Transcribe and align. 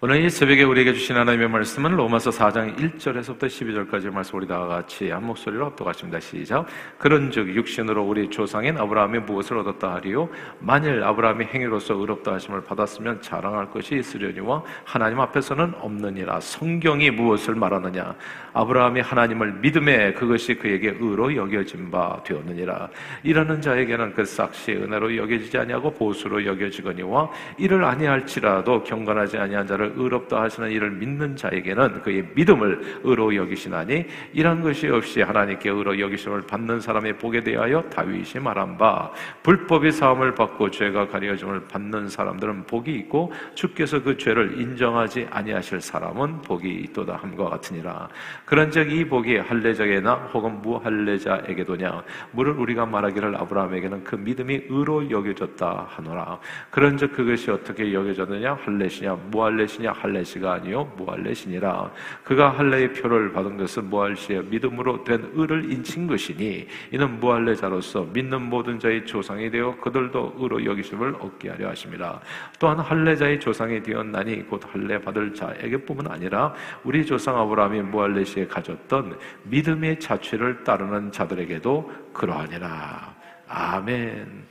오늘 0.00 0.24
이 0.24 0.30
새벽에 0.30 0.62
우리에게 0.62 0.92
주신 0.92 1.16
하나님의 1.16 1.48
말씀은 1.48 1.96
로마서 1.96 2.30
4장 2.30 2.76
1절에서부터 2.76 3.46
12절까지 3.46 4.12
말씀 4.12 4.38
우리 4.38 4.46
다 4.46 4.64
같이 4.64 5.10
한 5.10 5.26
목소리로 5.26 5.66
합독하십니다. 5.66 6.20
시작. 6.20 6.66
그런즉 6.98 7.52
육신으로 7.56 8.04
우리 8.04 8.30
조상인 8.30 8.78
아브라함이 8.78 9.18
무엇을 9.18 9.58
얻었다 9.58 9.94
하리요? 9.94 10.28
만일 10.60 11.02
아브라함이 11.02 11.46
행위로서 11.46 11.94
의롭다 11.94 12.34
하심을 12.34 12.62
받았으면 12.62 13.22
자랑할 13.22 13.72
것이 13.72 13.96
있으려니와 13.96 14.62
하나님 14.84 15.18
앞에서는 15.18 15.74
없느니라. 15.80 16.38
성경이 16.38 17.10
무엇을 17.10 17.56
말하느냐? 17.56 18.14
아브라함이 18.52 19.00
하나님을 19.00 19.54
믿음에 19.54 20.12
그것이 20.12 20.54
그에게 20.54 20.96
의로 21.00 21.34
여겨진 21.34 21.90
바 21.90 22.22
되었느니라. 22.22 22.88
이러는 23.24 23.60
자에게는 23.60 24.14
그 24.14 24.24
싹시 24.24 24.74
은혜로 24.74 25.16
여겨지지 25.16 25.58
아니하고 25.58 25.90
보수로 25.94 26.46
여겨지거니와 26.46 27.30
이를 27.58 27.82
아니할지라도 27.82 28.84
경건하지 28.84 29.38
아니한 29.38 29.66
자를 29.66 29.87
의롭다 29.96 30.42
하시는 30.42 30.70
이를 30.70 30.90
믿는 30.90 31.36
자에게는 31.36 32.02
그의 32.02 32.26
믿음을 32.34 33.00
의로 33.04 33.34
여기시나니 33.34 34.06
이런 34.32 34.62
것이 34.62 34.88
없이 34.88 35.22
하나님께 35.22 35.70
의로 35.70 35.98
여기심을 35.98 36.42
받는 36.42 36.80
사람의 36.80 37.18
복에 37.18 37.42
대하여 37.42 37.82
다윗이 37.90 38.42
말한 38.42 38.76
바 38.78 39.10
불법이 39.42 39.92
사함을 39.92 40.34
받고 40.34 40.70
죄가 40.70 41.08
가려짐을 41.08 41.68
받는 41.68 42.08
사람들은 42.08 42.66
복이 42.66 42.94
있고 42.94 43.32
주께서 43.54 44.02
그 44.02 44.16
죄를 44.16 44.60
인정하지 44.60 45.28
아니하실 45.30 45.80
사람은 45.80 46.42
복이 46.42 46.68
있도다 46.68 47.16
함과 47.16 47.48
같으니라. 47.50 48.08
그런즉 48.44 48.92
이 48.92 49.04
복이 49.04 49.38
할례자에게나 49.38 50.14
혹은 50.32 50.60
무할례자에게도냐? 50.62 52.02
무를 52.32 52.52
우리가 52.52 52.86
말하기를 52.86 53.36
아브라함에게는 53.36 54.04
그 54.04 54.16
믿음이 54.16 54.62
의로 54.68 55.10
여겨졌다 55.10 55.86
하노라. 55.88 56.38
그런즉 56.70 57.12
그것이 57.12 57.50
어떻게 57.50 57.92
여겨졌느냐? 57.92 58.54
할례시냐? 58.54 59.14
무할례시냐 59.30 59.77
할례시냐? 59.78 59.92
할례시가 59.92 60.52
아니요. 60.54 60.92
무할례시니라. 60.96 61.90
그가 62.24 62.50
할례의 62.50 62.92
표를 62.92 63.32
받은 63.32 63.56
것은 63.56 63.88
무할시의 63.88 64.44
믿음으로 64.44 65.04
된 65.04 65.30
의를 65.34 65.70
인친 65.70 66.06
것이니 66.06 66.66
이는 66.92 67.20
무할례자로서 67.20 68.08
믿는 68.12 68.42
모든 68.42 68.78
자의 68.78 69.06
조상이 69.06 69.50
되어 69.50 69.76
그들도 69.80 70.34
의로 70.38 70.64
여기심을 70.64 71.16
얻게 71.20 71.50
하려 71.50 71.70
하심이라 71.70 72.20
또한 72.58 72.78
할례자의 72.80 73.40
조상이 73.40 73.82
되었나니 73.82 74.48
곧 74.48 74.62
할례 74.70 75.00
받을 75.00 75.32
자에게뿐만 75.32 76.08
아니라 76.08 76.54
우리 76.84 77.06
조상 77.06 77.38
아브라함이 77.38 77.82
무할례시에 77.82 78.46
가졌던 78.48 79.18
믿음의 79.44 80.00
자취를 80.00 80.64
따르는 80.64 81.12
자들에게도 81.12 82.10
그러하니라. 82.12 83.16
아멘. 83.48 84.46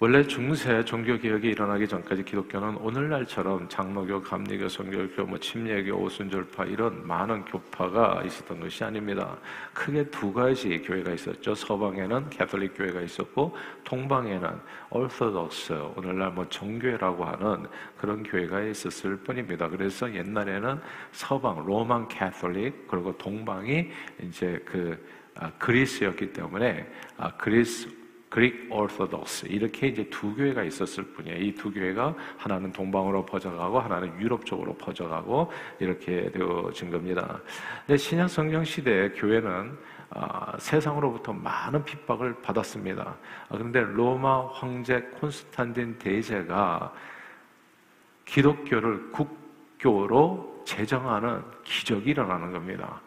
원래 0.02 0.20
중세 0.26 0.84
종교 0.84 1.16
개혁이 1.16 1.50
일어나기 1.50 1.86
전까지 1.86 2.24
기독교는 2.24 2.76
오늘날처럼 2.78 3.68
장로교, 3.68 4.20
감리교, 4.20 4.68
성결교, 4.68 5.26
뭐 5.26 5.38
침례교, 5.38 5.94
오순절파 5.94 6.64
이런 6.64 7.06
많은 7.06 7.44
교파가 7.44 8.24
있었던 8.24 8.58
것이 8.58 8.82
아닙니다. 8.82 9.38
크게 9.72 10.10
두 10.10 10.32
가지 10.32 10.82
교회가 10.82 11.12
있었죠. 11.12 11.54
서방에는 11.54 12.30
캐톨릭 12.30 12.76
교회가 12.76 13.00
있었고 13.00 13.56
동방에는 13.84 14.50
orthodox 14.90 15.72
오늘날 15.94 16.32
뭐 16.32 16.48
정교회라고 16.48 17.24
하는 17.24 17.68
그런 17.96 18.24
교회가 18.24 18.60
있었을 18.60 19.18
뿐입니다. 19.18 19.68
그래서 19.68 20.12
옛날에는 20.12 20.80
서방 21.12 21.64
Roman 21.64 22.08
Catholic 22.08 22.88
그리고 22.88 23.16
동방이 23.16 23.88
이제 24.20 24.60
그 24.64 24.98
아, 25.36 25.52
그리스였기 25.60 26.32
때문에 26.32 26.92
아, 27.16 27.36
그리스 27.36 28.01
Greek 28.32 28.68
Orthodox 28.70 29.46
이렇게 29.48 29.88
이제 29.88 30.08
두 30.08 30.34
교회가 30.34 30.62
있었을 30.62 31.04
뿐이에요. 31.04 31.36
이 31.36 31.54
두 31.54 31.70
교회가 31.70 32.14
하나는 32.38 32.72
동방으로 32.72 33.26
퍼져가고 33.26 33.78
하나는 33.78 34.18
유럽 34.18 34.46
쪽으로 34.46 34.72
퍼져가고 34.74 35.52
이렇게 35.78 36.30
되어진 36.30 36.90
겁니다. 36.90 37.38
근데 37.86 37.98
신약 37.98 38.30
성경 38.30 38.64
시대에 38.64 39.10
교회는 39.10 39.76
아, 40.08 40.56
세상으로부터 40.58 41.34
많은 41.34 41.84
핍박을 41.84 42.40
받았습니다. 42.40 43.02
아, 43.02 43.48
그런데 43.50 43.80
로마 43.80 44.46
황제 44.48 45.02
콘스탄틴 45.20 45.98
대제가 45.98 46.90
기독교를 48.24 49.10
국교로 49.10 50.62
제정하는 50.64 51.42
기적이 51.64 52.10
일어나는 52.10 52.50
겁니다. 52.50 52.98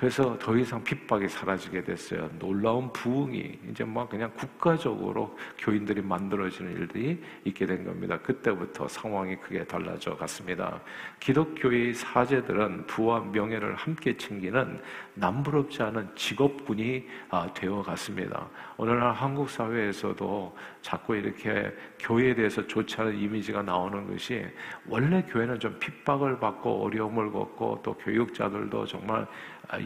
그래서 0.00 0.38
더 0.38 0.56
이상 0.56 0.82
핍박이 0.82 1.28
사라지게 1.28 1.84
됐어요. 1.84 2.30
놀라운 2.38 2.90
부흥이 2.90 3.58
이제 3.70 3.84
막 3.84 4.08
그냥 4.08 4.32
국가적으로 4.34 5.36
교인들이 5.58 6.00
만들어지는 6.00 6.72
일들이 6.72 7.22
있게 7.44 7.66
된 7.66 7.84
겁니다. 7.84 8.18
그때부터 8.18 8.88
상황이 8.88 9.36
크게 9.36 9.64
달라져 9.64 10.16
갔습니다. 10.16 10.80
기독교의 11.20 11.92
사제들은 11.92 12.86
부와 12.86 13.20
명예를 13.20 13.74
함께 13.74 14.16
챙기는 14.16 14.80
남부럽지 15.12 15.82
않은 15.82 16.08
직업군이 16.14 17.06
아, 17.28 17.52
되어 17.52 17.82
갔습니다. 17.82 18.48
오늘날 18.78 19.12
한국 19.12 19.50
사회에서도 19.50 20.56
자꾸 20.80 21.14
이렇게 21.14 21.76
교회에 21.98 22.34
대해서 22.34 22.66
좋지 22.66 22.98
않은 23.02 23.18
이미지가 23.18 23.60
나오는 23.60 24.10
것이 24.10 24.46
원래 24.88 25.22
교회는 25.28 25.60
좀 25.60 25.78
핍박을 25.78 26.40
받고 26.40 26.84
어려움을 26.84 27.30
겪고 27.30 27.80
또 27.82 27.92
교육자들도 27.98 28.86
정말 28.86 29.26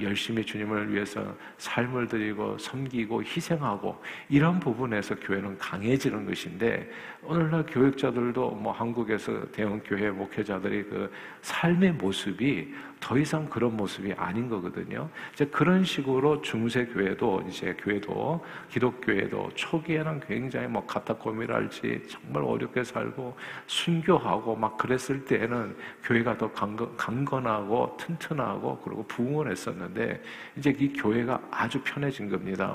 열심히 0.00 0.44
주님을 0.44 0.92
위해서 0.92 1.22
삶을 1.58 2.08
드리고 2.08 2.58
섬기고 2.58 3.22
희생하고 3.22 3.96
이런 4.28 4.58
부분에서 4.58 5.14
교회는 5.16 5.58
강해지는 5.58 6.26
것인데 6.26 6.90
오늘날 7.22 7.64
교육자들도 7.66 8.50
뭐 8.50 8.72
한국에서 8.72 9.50
대형 9.52 9.80
교회 9.84 10.10
목회자들이 10.10 10.84
그 10.84 11.10
삶의 11.42 11.92
모습이 11.92 12.72
더 13.04 13.18
이상 13.18 13.44
그런 13.50 13.76
모습이 13.76 14.14
아닌 14.14 14.48
거거든요. 14.48 15.10
이제 15.34 15.44
그런 15.44 15.84
식으로 15.84 16.40
중세 16.40 16.86
교회도 16.86 17.44
이제 17.46 17.76
교회도 17.78 18.42
기독교회도 18.70 19.50
초기에는 19.54 20.20
굉장히 20.20 20.68
뭐 20.68 20.86
카타콤이랄지 20.86 22.04
정말 22.08 22.44
어렵게 22.44 22.82
살고 22.82 23.36
순교하고 23.66 24.56
막 24.56 24.78
그랬을 24.78 25.22
때에는 25.26 25.76
교회가 26.02 26.38
더 26.38 26.50
강건, 26.52 27.46
하고 27.46 27.94
튼튼하고 28.00 28.78
그리고 28.78 29.06
부흥을 29.06 29.50
했었는데 29.50 30.22
이제 30.56 30.74
이 30.78 30.90
교회가 30.94 31.42
아주 31.50 31.82
편해진 31.84 32.30
겁니다. 32.30 32.74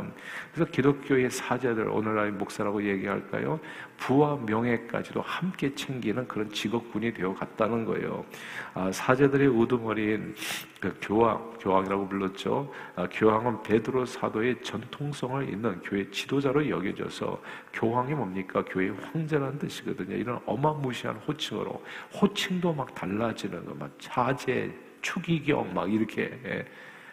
그래서 0.53 0.69
기독교의 0.69 1.31
사제들 1.31 1.89
오늘날 1.89 2.31
목사라고 2.33 2.83
얘기할까요? 2.83 3.59
부와 3.99 4.37
명예까지도 4.37 5.21
함께 5.21 5.75
챙기는 5.75 6.27
그런 6.27 6.49
직업군이 6.51 7.13
되어 7.13 7.33
갔다는 7.33 7.85
거예요. 7.85 8.25
아, 8.73 8.91
사제들의 8.91 9.47
우두머리인 9.47 10.35
그 10.79 10.97
교황, 11.01 11.53
교황이라고 11.59 12.07
불렀죠. 12.07 12.71
아, 12.95 13.07
교황은 13.11 13.61
베드로 13.61 14.05
사도의 14.05 14.63
전통성을 14.63 15.49
있는 15.49 15.81
교회 15.81 16.09
지도자로 16.09 16.69
여겨져서 16.69 17.41
교황이 17.73 18.13
뭡니까? 18.13 18.63
교회 18.67 18.89
황제라는 18.89 19.59
뜻이거든요. 19.59 20.15
이런 20.15 20.39
어마무시한 20.45 21.17
호칭으로 21.17 21.83
호칭도 22.19 22.73
막 22.73 22.95
달라지는 22.95 23.65
거, 23.65 23.73
막 23.73 23.91
차제, 23.99 24.73
추기경 25.01 25.73
막 25.73 25.91
이렇게 25.91 26.39
예. 26.45 26.65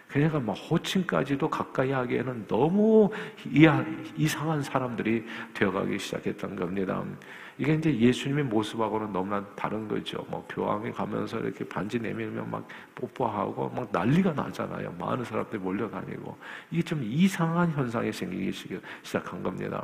그러니까 0.08 0.40
막 0.40 0.52
호칭까지도 0.52 1.50
가까이 1.50 1.90
하기에는 1.90 2.46
너무 2.46 3.10
이상한 4.16 4.62
사람들이 4.62 5.24
되어가기 5.54 5.98
시작했던 5.98 6.56
겁니다. 6.56 7.04
이게 7.58 7.74
이제 7.74 7.96
예수님의 7.96 8.44
모습하고는 8.44 9.12
너무나 9.12 9.44
다른 9.54 9.88
거죠. 9.88 10.24
뭐 10.28 10.46
교황이 10.48 10.92
가면서 10.92 11.38
이렇게 11.38 11.66
반지 11.66 11.98
내밀면 11.98 12.50
막 12.50 12.66
뽀뽀하고 12.94 13.70
막 13.70 13.88
난리가 13.90 14.32
나잖아요. 14.32 14.94
많은 14.98 15.24
사람들이 15.24 15.58
몰려다니고 15.60 16.36
이게 16.70 16.82
좀 16.82 17.00
이상한 17.02 17.70
현상이 17.72 18.12
생기기 18.12 18.52
시작한 19.02 19.42
겁니다. 19.42 19.82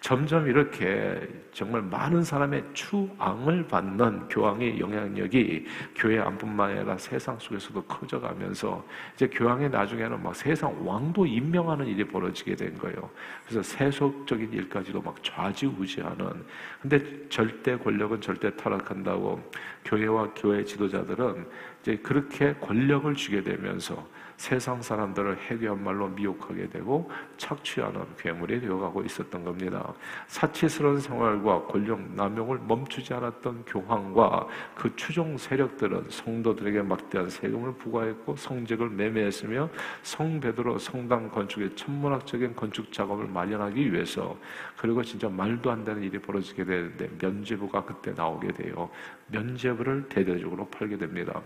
점점 0.00 0.46
이렇게 0.46 1.28
정말 1.52 1.82
많은 1.82 2.22
사람의 2.22 2.64
추앙을 2.72 3.66
받는 3.66 4.28
교황의 4.28 4.78
영향력이 4.78 5.66
교회 5.96 6.18
안뿐만 6.20 6.70
아니라 6.70 6.98
세상 6.98 7.38
속에서도 7.38 7.82
커져가면서 7.84 8.84
이제 9.14 9.26
교황이 9.28 9.68
나중에는 9.68 10.22
막 10.22 10.36
세상 10.36 10.86
왕도 10.86 11.26
임명하는 11.26 11.86
일이 11.86 12.04
벌어지게 12.04 12.54
된 12.54 12.76
거예요. 12.78 13.10
그래서 13.46 13.62
세속적인 13.62 14.52
일까지도 14.52 15.00
막 15.00 15.16
좌지우지하는. 15.22 16.44
근데 16.80 16.97
절대 17.28 17.76
권력은 17.76 18.20
절대 18.20 18.54
타락한다고 18.56 19.40
교회와 19.84 20.32
교회 20.34 20.64
지도자들은 20.64 21.46
이제 21.80 21.96
그렇게 21.96 22.54
권력을 22.54 23.12
주게 23.14 23.42
되면서 23.42 24.06
세상 24.38 24.80
사람들을 24.80 25.36
해괴한 25.36 25.82
말로 25.82 26.06
미혹하게 26.08 26.68
되고 26.68 27.10
착취하는 27.36 28.04
괴물이 28.16 28.60
되어가고 28.60 29.02
있었던 29.02 29.42
겁니다. 29.42 29.92
사치스러운 30.28 31.00
생활과 31.00 31.64
권력 31.66 32.00
남용을 32.14 32.60
멈추지 32.60 33.12
않았던 33.12 33.64
교황과 33.66 34.46
그 34.76 34.94
추종 34.94 35.36
세력들은 35.36 36.04
성도들에게 36.08 36.82
막대한 36.82 37.28
세금을 37.28 37.74
부과했고 37.74 38.36
성직을 38.36 38.90
매매했으며 38.90 39.68
성 40.04 40.38
베드로 40.38 40.78
성당 40.78 41.28
건축의 41.30 41.74
천문학적인 41.74 42.54
건축 42.54 42.92
작업을 42.92 43.26
마련하기 43.26 43.92
위해서 43.92 44.38
그리고 44.76 45.02
진짜 45.02 45.28
말도 45.28 45.68
안 45.68 45.82
되는 45.82 46.00
일이 46.00 46.16
벌어지게 46.16 46.64
되는데 46.64 47.10
면죄부가 47.20 47.84
그때 47.84 48.12
나오게 48.12 48.52
돼요. 48.52 48.88
면죄부를 49.26 50.08
대대적으로 50.08 50.68
팔게 50.68 50.96
됩니다. 50.96 51.42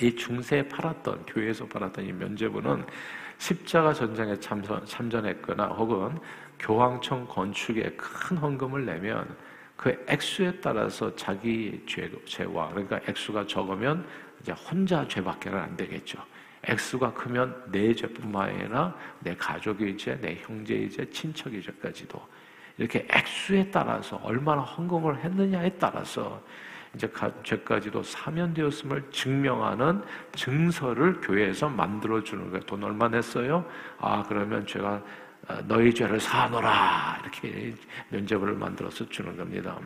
이 0.00 0.14
중세에 0.14 0.68
팔았던 0.68 1.26
교회에서 1.26 1.66
팔았던 1.66 2.04
이 2.04 2.12
면죄부는 2.12 2.84
십자가 3.38 3.92
전쟁에 3.92 4.38
참전, 4.38 4.84
참전했거나 4.84 5.66
혹은 5.66 6.18
교황청 6.58 7.26
건축에 7.26 7.90
큰 7.96 8.36
헌금을 8.36 8.84
내면 8.84 9.36
그 9.76 10.04
액수에 10.08 10.60
따라서 10.60 11.14
자기 11.14 11.80
죄, 11.86 12.10
죄와 12.24 12.70
그러니까 12.70 13.00
액수가 13.06 13.46
적으면 13.46 14.04
이제 14.40 14.52
혼자 14.52 15.06
죄밖에는 15.06 15.58
안 15.58 15.76
되겠죠. 15.76 16.18
액수가 16.62 17.12
크면 17.14 17.64
내 17.70 17.94
죄뿐만 17.94 18.50
아니라 18.50 18.94
내 19.20 19.34
가족의 19.36 19.96
죄, 19.96 20.20
내 20.20 20.36
형제의 20.42 20.90
죄, 20.90 21.08
친척의 21.08 21.62
죄까지도 21.62 22.20
이렇게 22.76 23.06
액수에 23.10 23.70
따라서 23.70 24.16
얼마나 24.22 24.62
헌금을 24.62 25.18
했느냐에 25.18 25.70
따라서 25.78 26.42
이제 26.94 27.10
죄까지도 27.42 28.02
사면되었음을 28.02 29.10
증명하는 29.10 30.02
증서를 30.34 31.20
교회에서 31.20 31.68
만들어 31.68 32.22
주는 32.22 32.50
거예요. 32.50 32.60
돈 32.64 32.82
얼마 32.84 33.08
냈어요? 33.08 33.64
아 33.98 34.22
그러면 34.26 34.66
죄가 34.66 35.02
어, 35.48 35.58
너희 35.66 35.94
죄를 35.94 36.20
사노라 36.20 37.20
이렇게 37.22 37.74
면제부를 38.10 38.54
만들어서 38.54 39.08
주는 39.08 39.36
겁니다. 39.36 39.78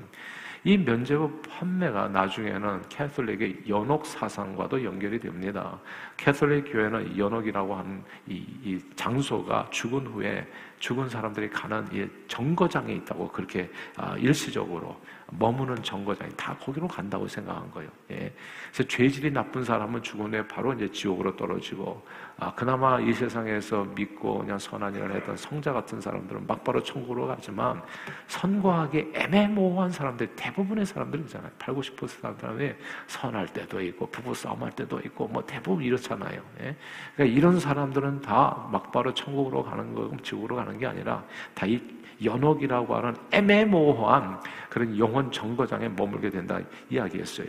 이 0.64 0.78
면제부 0.78 1.42
판매가 1.42 2.08
나중에는 2.08 2.82
캐톨릭의 2.88 3.64
연옥 3.68 4.06
사상과도 4.06 4.84
연결이 4.84 5.18
됩니다. 5.18 5.80
캐톨릭 6.16 6.72
교회는 6.72 7.18
연옥이라고 7.18 7.74
하는 7.74 8.04
이, 8.28 8.44
이 8.62 8.78
장소가 8.94 9.68
죽은 9.70 10.06
후에 10.06 10.46
죽은 10.78 11.08
사람들이 11.08 11.50
가는 11.50 11.84
이 11.92 12.08
정거장에 12.28 12.92
있다고 12.94 13.28
그렇게 13.32 13.70
아, 13.96 14.16
일시적으로 14.16 15.00
머무는 15.38 15.82
정거장이 15.82 16.30
다 16.36 16.56
거기로 16.58 16.86
간다고 16.86 17.26
생각한 17.26 17.70
거예요. 17.70 17.90
예. 18.10 18.32
그래서 18.72 18.88
죄질이 18.88 19.30
나쁜 19.30 19.64
사람은 19.64 20.02
죽은 20.02 20.32
후에 20.32 20.46
바로 20.46 20.72
이제 20.74 20.90
지옥으로 20.90 21.36
떨어지고 21.36 22.04
아, 22.38 22.54
그나마 22.54 23.00
이 23.00 23.12
세상에서 23.12 23.84
믿고 23.94 24.38
그냥 24.38 24.58
선한 24.58 24.94
일을 24.94 25.14
했던 25.16 25.36
성자 25.36 25.72
같은 25.72 26.00
사람들은 26.00 26.46
막바로 26.46 26.82
천국으로 26.82 27.26
가지만 27.26 27.82
선과하게 28.26 29.12
애매모호한 29.14 29.90
사람들 29.90 30.34
대부분의 30.36 30.86
사람들이잖아요. 30.86 31.50
8, 31.58 31.74
90% 31.74 32.08
사람들이 32.08 32.74
선할 33.06 33.46
때도 33.48 33.80
있고 33.82 34.06
부부 34.06 34.34
싸움 34.34 34.62
할 34.62 34.72
때도 34.72 35.00
있고 35.00 35.28
뭐 35.28 35.44
대부분 35.44 35.82
이렇잖아요. 35.84 36.42
예? 36.60 36.76
그러니까 37.14 37.36
이런 37.36 37.58
사람들은 37.58 38.22
다 38.22 38.68
막바로 38.70 39.14
천국으로 39.14 39.62
가는 39.62 39.94
거고 39.94 40.16
지옥으로 40.18 40.56
가는 40.56 40.78
게 40.78 40.86
아니라 40.86 41.24
다 41.54 41.66
이 41.66 41.80
연옥이라고 42.24 42.94
하는 42.94 43.16
애매모호한 43.30 44.40
그런 44.68 44.98
영혼 44.98 45.21
정거장에 45.30 45.88
머물게 45.90 46.30
된다 46.30 46.58
이야기했어요. 46.90 47.46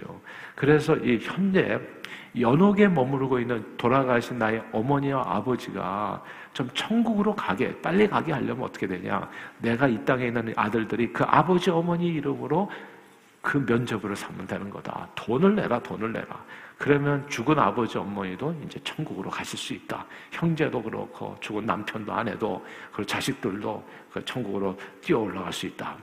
그래서 0.56 0.96
이 0.98 1.20
현재 1.22 1.80
연옥에 2.40 2.88
머무르고 2.88 3.40
있는 3.40 3.64
돌아가신 3.78 4.38
나의 4.38 4.64
어머니와 4.72 5.24
아버지가 5.26 6.24
좀 6.54 6.70
천국으로 6.74 7.36
가게 7.36 7.80
빨리 7.82 8.08
가게 8.08 8.32
하려면 8.32 8.64
어떻게 8.64 8.88
되냐? 8.88 9.30
내가 9.60 9.88
이 9.88 10.04
땅에 10.06 10.28
있는 10.28 10.54
아들들이 10.56 11.12
그 11.12 11.24
아버지 11.24 11.70
어머니 11.70 12.08
이름으로 12.08 12.70
그 13.42 13.58
면접을 13.58 14.16
삼는다는 14.16 14.70
거다. 14.70 15.08
돈을 15.16 15.56
내라, 15.56 15.80
돈을 15.80 16.14
내라. 16.14 16.44
그러면 16.78 17.28
죽은 17.30 17.60
아버지 17.60 17.98
어머니도 17.98 18.56
이제 18.66 18.80
천국으로 18.84 19.30
가실 19.30 19.60
수 19.60 19.74
있다. 19.74 20.06
형제도 20.32 20.82
그렇고 20.82 21.36
죽은 21.40 21.66
남편도 21.66 22.12
아내도 22.12 22.66
그 22.92 23.06
자식들도 23.06 23.84
그 24.12 24.26
천국으로 24.26 24.78
뛰어 25.02 25.20
올라갈 25.20 25.52
수 25.52 25.66
있다. 25.66 25.96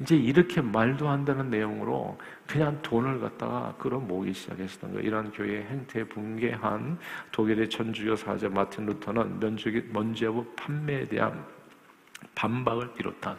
이제 0.00 0.16
이렇게 0.16 0.60
말도 0.62 1.08
안 1.08 1.24
되는 1.24 1.50
내용으로 1.50 2.18
그냥 2.46 2.80
돈을 2.82 3.20
갖다가 3.20 3.74
끌어모으기 3.78 4.32
시작했던 4.32 4.92
거예요. 4.92 5.06
이런 5.06 5.30
교회의 5.30 5.64
행태에 5.64 6.04
붕괴한 6.04 6.98
독일의 7.32 7.68
전주교 7.68 8.16
사제 8.16 8.48
마틴 8.48 8.86
루터는 8.86 9.38
면적이, 9.38 9.84
먼지하고 9.92 10.46
판매에 10.56 11.06
대한 11.06 11.44
반박을 12.34 12.94
비롯한 12.94 13.36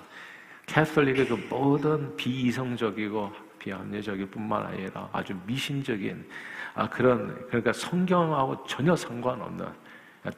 캐톨릭의 0.68 1.28
그 1.28 1.34
모든 1.50 2.16
비이성적이고 2.16 3.32
비합리적일 3.58 4.28
뿐만 4.28 4.66
아니라 4.68 5.10
아주 5.12 5.36
미신적인 5.46 6.28
아, 6.74 6.88
그런 6.90 7.48
그러니까 7.48 7.74
성경하고 7.74 8.66
전혀 8.66 8.96
상관없는 8.96 9.66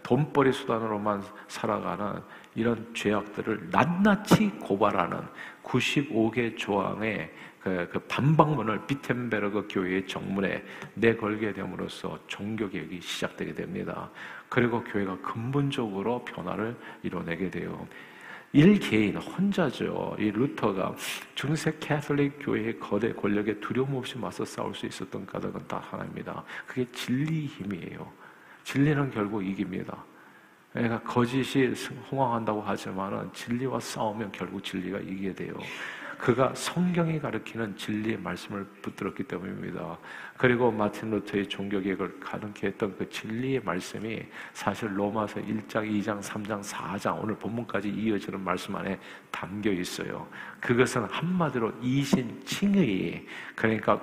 돈벌이 0.03 0.53
수단으로만 0.53 1.24
살아가는 1.47 2.21
이런 2.56 2.94
죄악들을 2.94 3.69
낱낱이 3.71 4.51
고발하는 4.62 5.19
95개 5.63 6.57
조항의 6.57 7.31
그, 7.59 7.89
그 7.91 8.00
반박문을 8.00 8.85
비텐베르그 8.88 9.68
교회의 9.69 10.06
정문에 10.06 10.63
내걸게 10.95 11.53
됨으로써 11.53 12.19
종교개혁이 12.27 13.00
시작되게 13.01 13.53
됩니다. 13.53 14.09
그리고 14.50 14.83
교회가 14.83 15.18
근본적으로 15.21 16.24
변화를 16.25 16.75
이뤄내게 17.03 17.50
돼요. 17.50 17.88
일개인 18.51 19.15
혼자죠. 19.18 20.15
이 20.19 20.30
루터가 20.30 20.95
중세 21.33 21.75
캐톨릭 21.80 22.38
교회의 22.39 22.80
거대 22.80 23.12
권력에 23.12 23.59
두려움 23.59 23.95
없이 23.95 24.18
맞서 24.18 24.45
싸울 24.45 24.75
수 24.75 24.85
있었던 24.85 25.25
까닭은 25.25 25.68
딱 25.68 25.91
하나입니다. 25.91 26.44
그게 26.68 26.85
진리 26.91 27.47
힘이에요. 27.47 28.23
진리는 28.63 29.12
결국 29.12 29.45
이깁니다. 29.45 30.04
그러니까 30.71 31.00
거짓이 31.01 31.68
흥황한다고 32.10 32.62
하지만은 32.62 33.31
진리와 33.31 33.80
싸우면 33.80 34.31
결국 34.31 34.63
진리가 34.63 35.00
이기게 35.00 35.33
돼요. 35.33 35.54
그가 36.18 36.54
성경이 36.56 37.19
가르치는 37.19 37.75
진리의 37.75 38.18
말씀을 38.18 38.63
붙들었기 38.81 39.24
때문입니다. 39.24 39.98
그리고 40.38 40.71
마틴 40.71 41.12
루터의 41.12 41.50
종교개혁을 41.50 42.21
가능케 42.21 42.68
했던 42.68 42.95
그 42.98 43.10
진리의 43.10 43.62
말씀이 43.63 44.21
사실 44.54 44.98
로마서 44.98 45.42
1장, 45.42 45.86
2장, 45.86 46.21
3장, 46.21 46.63
4장 46.63 47.21
오늘 47.21 47.36
본문까지 47.36 47.89
이어지는 47.89 48.39
말씀 48.39 48.74
안에 48.74 48.98
담겨 49.31 49.69
있어요. 49.69 50.25
그것은 50.62 51.04
한마디로 51.04 51.74
이신 51.81 52.42
칭의 52.45 53.25
그러니까 53.56 54.01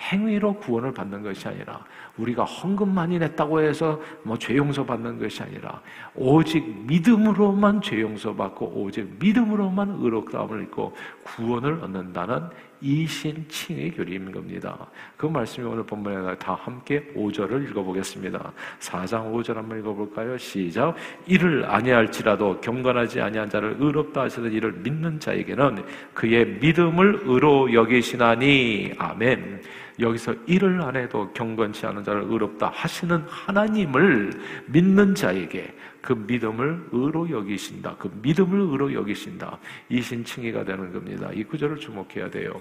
행위로 0.00 0.54
구원을 0.54 0.92
받는 0.92 1.22
것이 1.22 1.46
아니라 1.46 1.84
우리가 2.20 2.44
헌금 2.44 2.92
많이 2.94 3.18
냈다고 3.18 3.60
해서 3.60 4.00
뭐 4.22 4.36
죄 4.40 4.56
용서 4.56 4.84
받는 4.84 5.18
것이 5.18 5.42
아니라 5.42 5.80
오직 6.14 6.64
믿음으로만 6.86 7.82
죄 7.82 8.00
용서 8.00 8.34
받고 8.34 8.72
오직 8.74 9.06
믿음으로만 9.20 9.98
의롭다함을 10.00 10.62
입고 10.62 10.96
구원을 11.24 11.74
얻는다는 11.82 12.48
이신칭의 12.80 13.90
교리인 13.92 14.32
겁니다. 14.32 14.86
그 15.16 15.26
말씀이 15.26 15.66
오늘 15.66 15.84
본문에 15.84 16.36
다 16.36 16.54
함께 16.54 17.04
5절을 17.14 17.68
읽어보겠습니다. 17.68 18.52
4장 18.78 19.32
5절 19.32 19.54
한번 19.54 19.80
읽어볼까요? 19.80 20.38
시작. 20.38 20.94
이를 21.26 21.66
아니할지라도 21.66 22.60
경건하지 22.62 23.20
아니한 23.20 23.50
자를 23.50 23.76
의롭다 23.78 24.22
하시는 24.22 24.50
이를 24.50 24.72
믿는 24.72 25.20
자에게는 25.20 25.84
그의 26.14 26.46
믿음을 26.60 27.20
의로 27.24 27.70
여기시나니 27.72 28.94
아멘. 28.96 29.60
여기서 30.00 30.34
일을 30.46 30.80
안 30.82 30.96
해도 30.96 31.30
경건치 31.32 31.86
않은 31.86 32.02
자를 32.02 32.22
의롭다 32.22 32.70
하시는 32.74 33.22
하나님을 33.28 34.32
믿는 34.66 35.14
자에게 35.14 35.74
그 36.00 36.12
믿음을 36.12 36.88
의로 36.92 37.28
여기신다. 37.28 37.96
그 37.98 38.10
믿음을 38.22 38.60
의로 38.60 38.92
여기신다. 38.94 39.58
이 39.88 40.00
신칭의가 40.00 40.64
되는 40.64 40.92
겁니다. 40.92 41.30
이 41.32 41.42
구절을 41.44 41.78
주목해야 41.78 42.30
돼요. 42.30 42.52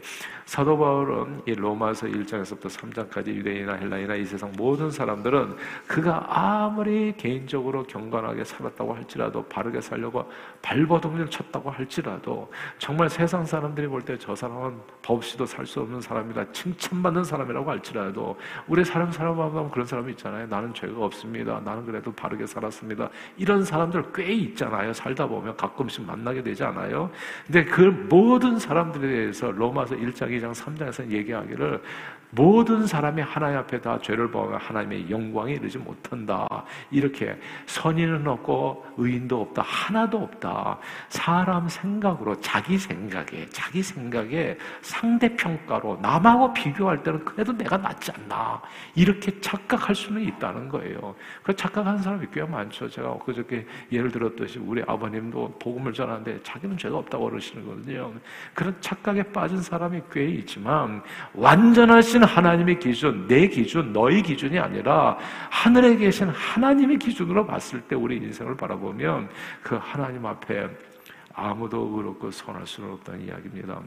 사도 0.45 0.77
바울은 0.77 1.41
이 1.45 1.53
로마서 1.53 2.07
1장에서부터 2.07 2.67
3장까지 2.67 3.27
유대인이나 3.27 3.73
헬라이나 3.75 4.15
이 4.15 4.25
세상 4.25 4.51
모든 4.57 4.89
사람들은 4.89 5.55
그가 5.87 6.25
아무리 6.29 7.13
개인적으로 7.17 7.83
경건하게 7.83 8.43
살았다고 8.43 8.95
할지라도 8.95 9.45
바르게 9.45 9.79
살려고 9.81 10.29
발버둥을 10.61 11.29
쳤다고 11.29 11.69
할지라도 11.69 12.51
정말 12.79 13.09
세상 13.09 13.45
사람들이 13.45 13.87
볼 13.87 14.01
때 14.01 14.17
저 14.17 14.35
사람은 14.35 14.79
법 15.03 15.19
없이도 15.19 15.45
살 15.45 15.65
수 15.65 15.81
없는 15.81 16.01
사람이다. 16.01 16.51
칭찬받는 16.51 17.23
사람이라고 17.23 17.69
할지라도 17.69 18.37
우리 18.67 18.83
사람 18.85 19.11
사람 19.11 19.39
하면 19.39 19.69
그런 19.69 19.85
사람이 19.85 20.11
있잖아요. 20.13 20.47
나는 20.47 20.73
죄가 20.73 21.05
없습니다. 21.05 21.59
나는 21.59 21.85
그래도 21.85 22.11
바르게 22.11 22.45
살았습니다. 22.47 23.09
이런 23.37 23.63
사람들 23.63 24.11
꽤 24.13 24.31
있잖아요. 24.33 24.93
살다 24.93 25.27
보면 25.27 25.55
가끔씩 25.55 26.05
만나게 26.05 26.43
되지 26.43 26.63
않아요? 26.63 27.09
근데 27.45 27.65
그 27.65 27.81
모든 28.09 28.59
사람들에 28.59 29.07
대해서 29.07 29.51
로마서 29.51 29.95
1장, 29.95 30.29
2장, 30.29 30.53
3장에서 30.53 31.09
얘기하기를 31.09 31.81
모든 32.31 32.85
사람이 32.85 33.21
하나님 33.23 33.57
앞에 33.57 33.81
다 33.81 33.97
죄를 34.01 34.29
범하면 34.29 34.59
하나님의 34.59 35.09
영광에 35.09 35.53
이르지 35.53 35.79
못한다. 35.79 36.47
이렇게 36.91 37.35
선인은 37.65 38.27
없고 38.27 38.85
의인도 38.97 39.41
없다. 39.41 39.63
하나도 39.63 40.19
없다. 40.19 40.77
사람 41.09 41.67
생각으로 41.67 42.39
자기 42.39 42.77
생각에 42.77 43.47
자기 43.49 43.81
생각에 43.81 44.57
상대 44.81 45.35
평가로 45.35 45.99
남하고 46.01 46.53
비교할 46.53 47.01
때는 47.01 47.25
그래도 47.25 47.51
내가 47.51 47.77
낫지 47.77 48.11
않나. 48.11 48.61
이렇게 48.93 49.39
착각할 49.41 49.95
수는 49.95 50.21
있다는 50.21 50.69
거예요. 50.69 51.15
그 51.41 51.55
착각하는 51.55 51.99
사람이 51.99 52.27
꽤 52.31 52.43
많죠. 52.43 52.87
제가 52.87 53.09
그저께 53.19 53.65
예를 53.91 54.11
들었듯이 54.11 54.59
우리 54.59 54.83
아버님도 54.85 55.57
복음을 55.59 55.93
전하는데 55.93 56.41
자기는 56.43 56.77
죄가 56.77 56.97
없다고 56.97 57.29
그러시는 57.29 57.65
거거든요. 57.65 58.13
그런 58.53 58.75
착각에 58.81 59.23
빠진 59.23 59.61
사람이 59.61 60.01
꽤 60.11 60.25
있지만 60.25 61.01
완전하신 61.33 62.09
하신 62.09 62.23
하나님의 62.23 62.79
기준, 62.79 63.27
내 63.27 63.47
기준, 63.47 63.93
너희 63.93 64.21
기준이 64.21 64.57
아니라 64.57 65.17
하늘에 65.49 65.95
계신 65.95 66.29
하나님의 66.29 66.97
기준으로 66.97 67.45
봤을 67.45 67.81
때 67.81 67.95
우리 67.95 68.17
인생을 68.17 68.57
바라보면 68.57 69.29
그 69.61 69.75
하나님 69.75 70.25
앞에 70.25 70.67
아무도 71.33 71.93
의롭고 71.95 72.31
선할 72.31 72.65
수는 72.65 72.91
없다는 72.93 73.27
이야기입니다. 73.27 73.81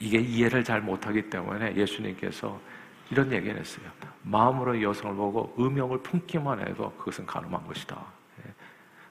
이게 0.00 0.18
이해를 0.18 0.64
잘 0.64 0.80
못하기 0.80 1.28
때문에 1.28 1.76
예수님께서 1.76 2.58
이런 3.10 3.32
얘기를 3.32 3.58
했어요. 3.58 3.86
마음으로 4.22 4.80
여성을 4.82 5.16
보고 5.16 5.54
음욕을 5.58 6.02
품기만 6.02 6.60
해도 6.60 6.92
그것은 6.98 7.24
가늠한 7.26 7.66
것이다. 7.66 7.96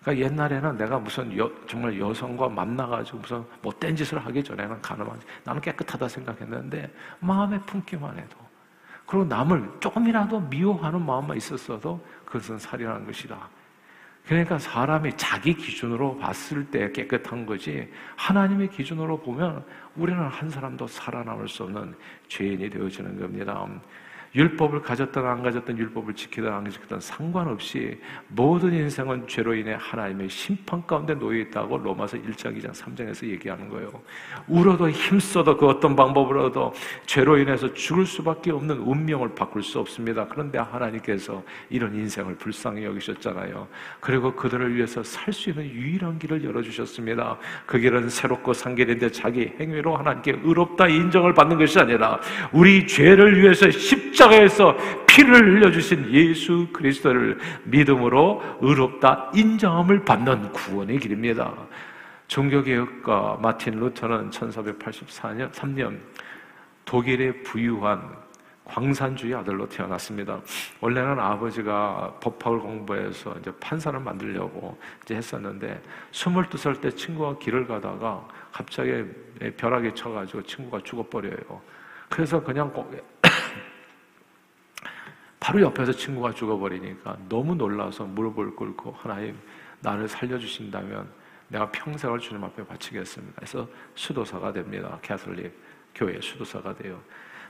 그러니까 0.01 0.25
옛날에는 0.25 0.77
내가 0.77 0.99
무슨 0.99 1.35
여, 1.37 1.51
정말 1.67 1.99
여성과 1.99 2.47
만나가지고 2.47 3.17
무슨 3.17 3.43
못된 3.61 3.95
짓을 3.95 4.17
하기 4.25 4.43
전에는 4.43 4.81
가늠하지. 4.81 5.25
나는 5.43 5.61
깨끗하다 5.61 6.07
생각했는데 6.07 6.93
마음에 7.19 7.59
품기만 7.61 8.17
해도 8.17 8.37
그리고 9.05 9.25
남을 9.25 9.69
조금이라도 9.79 10.39
미워하는 10.41 11.05
마음만 11.05 11.37
있었어도 11.37 12.05
그것은 12.25 12.59
살인하는 12.59 13.05
것이다. 13.05 13.49
그러니까 14.27 14.59
사람이 14.59 15.13
자기 15.15 15.53
기준으로 15.53 16.17
봤을 16.17 16.69
때 16.69 16.91
깨끗한 16.91 17.45
거지 17.45 17.89
하나님의 18.17 18.69
기준으로 18.69 19.21
보면 19.21 19.65
우리는 19.95 20.21
한 20.21 20.49
사람도 20.49 20.85
살아남을 20.85 21.47
수 21.47 21.63
없는 21.63 21.95
죄인이 22.27 22.69
되어지는 22.69 23.17
겁니다. 23.17 23.65
율법을 24.37 24.83
가졌든 24.83 25.25
안 25.25 25.41
가졌든 25.41 25.77
율법을 25.77 26.13
지키든 26.13 26.51
안 26.51 26.69
지키든 26.69 26.99
상관없이 26.99 27.99
모든 28.27 28.73
인생은 28.73 29.27
죄로 29.27 29.55
인해 29.55 29.75
하나님의 29.79 30.29
심판 30.29 30.85
가운데 30.85 31.15
놓여 31.15 31.39
있다고 31.39 31.79
로마서 31.79 32.17
1장, 32.17 32.55
2장, 32.55 32.71
3장에서 32.71 33.27
얘기하는 33.27 33.67
거예요. 33.69 33.89
울어도 34.47 34.89
힘써도 34.89 35.57
그 35.57 35.67
어떤 35.67 35.95
방법으로도 35.95 36.73
죄로 37.07 37.37
인해서 37.37 37.73
죽을 37.73 38.05
수밖에 38.05 38.51
없는 38.51 38.77
운명을 38.77 39.33
바꿀 39.33 39.63
수 39.63 39.79
없습니다. 39.79 40.27
그런데 40.27 40.59
하나님께서 40.59 41.43
이런 41.69 41.95
인생을 41.95 42.35
불쌍히 42.35 42.83
여기셨잖아요. 42.83 43.67
그리고 43.99 44.35
그들을 44.35 44.75
위해서 44.75 45.03
살 45.03 45.33
수 45.33 45.49
있는 45.49 45.65
유일한 45.65 46.17
길을 46.17 46.43
열어 46.43 46.61
주셨습니다. 46.61 47.37
그 47.65 47.77
길은 47.77 48.09
새롭고 48.09 48.53
상계된데 48.53 49.11
자기 49.11 49.53
행위로 49.59 49.95
하나님께 49.95 50.39
의롭다 50.43 50.87
인정을 50.87 51.33
받는 51.33 51.57
것이 51.57 51.79
아니라 51.79 52.19
우리 52.51 52.87
죄를 52.87 53.41
위해서 53.41 53.69
십 53.69 54.13
십자가에서 54.27 54.75
피를 55.07 55.55
흘려주신 55.55 56.11
예수 56.11 56.67
그리스도를 56.71 57.39
믿음으로 57.63 58.41
의롭다 58.61 59.31
인정함을 59.33 60.05
받는 60.05 60.51
구원의 60.51 60.99
길입니다. 60.99 61.53
종교개혁가 62.27 63.39
마틴 63.41 63.79
루터는 63.79 64.29
1484년 64.29 65.51
3년 65.51 65.99
독일의 66.85 67.43
부유한 67.43 68.27
광산주의 68.65 69.33
아들로 69.33 69.67
태어났습니다. 69.67 70.41
원래는 70.81 71.19
아버지가 71.19 72.15
법학을 72.19 72.59
공부해서 72.59 73.33
이제 73.39 73.51
판사를 73.61 73.97
만들려고 73.97 74.77
이제 75.03 75.15
했었는데 75.15 75.81
22살 76.11 76.81
때 76.81 76.91
친구가 76.91 77.39
길을 77.39 77.65
가다가 77.65 78.27
갑자기 78.51 79.05
벼락에 79.55 79.93
쳐가지고 79.93 80.43
친구가 80.43 80.81
죽어버려요. 80.83 81.61
그래서 82.09 82.41
그냥 82.41 82.71
바로 85.47 85.61
옆에서 85.61 85.93
친구가 85.93 86.33
죽어버리니까 86.33 87.17
너무 87.29 87.55
놀라서 87.55 88.03
무릎을 88.03 88.53
꿇고 88.53 88.91
하나님 88.97 89.33
나를 89.79 90.05
살려주신다면 90.05 91.07
내가 91.47 91.71
평생을 91.71 92.19
주님 92.19 92.43
앞에 92.43 92.65
바치겠습니다. 92.65 93.33
그래서 93.37 93.65
수도사가 93.95 94.51
됩니다. 94.51 94.99
캐톨릭 95.01 95.57
교회 95.95 96.19
수도사가 96.19 96.75
돼요. 96.75 97.01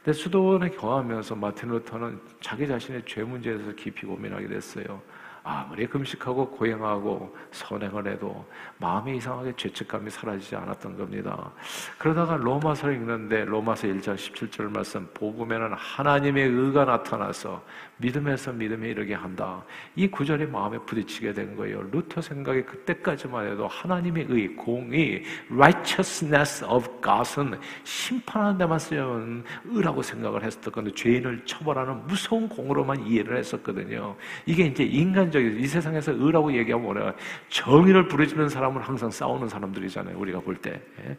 근데 0.04 0.14
수도원에 0.14 0.70
거하면서 0.70 1.34
마틴 1.38 1.70
루터는 1.70 2.22
자기 2.40 2.68
자신의 2.68 3.02
죄 3.08 3.24
문제에 3.24 3.58
서 3.58 3.72
깊이 3.72 4.06
고민하게 4.06 4.48
됐어요. 4.48 5.02
아무리 5.48 5.88
금식하고 5.88 6.50
고행하고 6.50 7.34
선행을 7.52 8.06
해도 8.08 8.46
마음이 8.80 9.16
이상하게 9.16 9.54
죄책감이 9.56 10.10
사라지지 10.10 10.58
않았던 10.58 10.98
겁니다. 10.98 11.52
그러다가 11.98 12.36
로마서를 12.36 12.96
읽는데 12.96 13.46
로마서 13.46 13.88
1장 13.88 14.16
17절 14.16 14.70
말씀 14.70 15.08
복음에는 15.14 15.72
하나님의 15.74 16.50
의가 16.50 16.84
나타나서 16.84 17.64
믿음에서 17.96 18.52
믿음에 18.52 18.90
이르게 18.90 19.14
한다. 19.14 19.64
이 19.96 20.08
구절이 20.08 20.48
마음에 20.48 20.78
부딪히게 20.80 21.32
된 21.32 21.56
거예요. 21.56 21.82
루터 21.92 22.22
생각에 22.22 22.64
그때까지만 22.64 23.50
해도 23.50 23.68
하나님의 23.68 24.28
의, 24.30 24.56
공의, 24.56 25.24
righteousness 25.50 26.66
of 26.66 26.86
God은 27.02 27.58
심판하는 27.86 28.58
데만 28.58 28.80
쓰려는 28.80 29.44
의라고 29.66 30.02
생각을 30.02 30.44
했었던 30.44 30.74
건데 30.74 30.92
죄인을 30.94 31.46
처벌하는 31.46 32.06
무서운 32.06 32.50
공으로만 32.50 33.08
이해를 33.08 33.38
했었거든요. 33.38 34.16
이게 34.46 34.66
이제 34.66 34.84
인간적 34.84 35.37
인이 35.40 35.68
세상에서 35.68 36.14
의라고 36.14 36.54
얘기하면 36.54 36.86
뭐냐 36.86 37.14
정의를 37.50 38.08
부르짖는 38.08 38.50
사람은 38.50 38.82
항상 38.82 39.10
싸우는 39.10 39.48
사람들이잖아요. 39.48 40.18
우리가 40.18 40.40
볼 40.40 40.56
때. 40.56 40.82
예? 41.06 41.18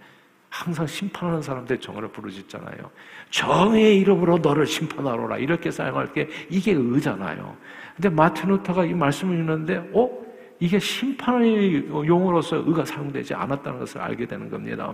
항상 0.50 0.86
심판하는 0.86 1.42
사람들 1.42 1.78
정의를 1.78 2.08
부르짖잖아요. 2.08 2.90
정의의 3.30 4.00
이름으로 4.00 4.38
너를 4.38 4.66
심판하노라 4.66 5.38
이렇게 5.38 5.70
사용할 5.70 6.12
게 6.12 6.28
이게 6.48 6.72
의잖아요. 6.72 7.56
근데 7.96 8.08
마틴 8.08 8.48
루터가 8.48 8.84
이 8.84 8.94
말씀을 8.94 9.36
읽는데 9.38 9.90
어? 9.92 10.28
이게 10.60 10.78
심판의 10.78 11.86
용어로서 11.88 12.56
의가 12.56 12.84
사용되지 12.84 13.34
않았다는 13.34 13.78
것을 13.78 14.00
알게 14.00 14.26
되는 14.26 14.50
겁니다. 14.50 14.92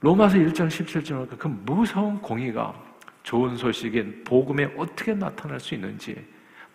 로마서 0.00 0.38
1장 0.38 0.68
17절은 0.68 1.36
그 1.36 1.48
무서운 1.48 2.18
공의가 2.20 2.74
좋은 3.22 3.56
소식인 3.56 4.24
복음에 4.24 4.72
어떻게 4.78 5.12
나타날 5.12 5.60
수 5.60 5.74
있는지 5.74 6.16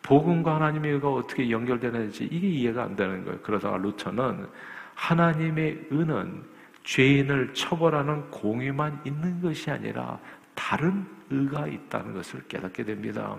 복음과 0.06 0.56
하나님의 0.56 0.94
의가 0.94 1.10
어떻게 1.10 1.50
연결되는지 1.50 2.26
이게 2.32 2.48
이해가 2.48 2.84
안 2.84 2.96
되는 2.96 3.26
거예요. 3.26 3.40
그러다가 3.42 3.78
루터는 3.78 4.46
하나님의 4.94 5.88
의는 5.90 6.44
죄인을 6.84 7.54
처벌하는 7.56 8.30
공의만 8.30 9.02
있는 9.04 9.42
것이 9.42 9.72
아니라 9.72 10.20
다른 10.54 11.06
의가 11.32 11.66
있다는 11.66 12.14
것을 12.14 12.44
깨닫게 12.48 12.84
됩니다. 12.84 13.36